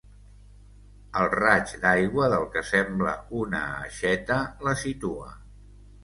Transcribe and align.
El 1.23 1.27
raig 1.33 1.73
d'aigua 1.83 2.29
del 2.33 2.45
que 2.55 2.63
sembla 2.69 3.13
una 3.41 3.59
aixeta 3.83 4.39
la 4.69 4.73
situa. 4.85 5.29